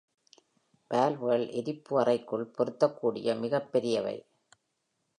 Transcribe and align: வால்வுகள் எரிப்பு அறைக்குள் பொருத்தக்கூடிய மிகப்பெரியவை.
வால்வுகள் 0.91 1.45
எரிப்பு 1.51 1.99
அறைக்குள் 1.99 2.51
பொருத்தக்கூடிய 2.57 3.39
மிகப்பெரியவை. 3.39 4.17